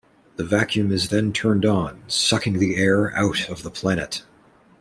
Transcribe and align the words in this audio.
The 0.37 0.43
vacuum 0.43 0.91
is 0.91 1.09
then 1.09 1.31
turned 1.31 1.63
on, 1.63 2.01
sucking 2.07 2.57
the 2.57 2.75
air 2.75 3.15
out 3.15 3.47
of 3.49 3.61
the 3.61 3.69
planet. 3.69 4.23